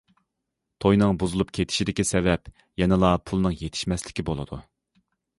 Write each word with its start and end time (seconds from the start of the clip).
توينىڭ 0.83 1.17
بۇزۇلۇپ 1.23 1.51
كېتىشىدىكى 1.57 2.05
سەۋەب 2.11 2.49
يەنىلا 2.83 3.11
پۇلنىڭ 3.31 3.57
يېتىشمەسلىكى 3.59 4.25
بولىدۇ. 4.31 4.59